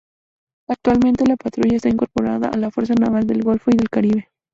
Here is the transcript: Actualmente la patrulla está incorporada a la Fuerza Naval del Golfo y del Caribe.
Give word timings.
Actualmente 0.67 1.27
la 1.27 1.37
patrulla 1.37 1.75
está 1.75 1.87
incorporada 1.87 2.47
a 2.47 2.57
la 2.57 2.71
Fuerza 2.71 2.95
Naval 2.95 3.27
del 3.27 3.43
Golfo 3.43 3.69
y 3.69 3.77
del 3.77 3.87
Caribe. 3.91 4.29